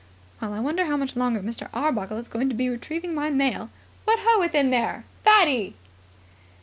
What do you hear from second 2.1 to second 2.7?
is going to be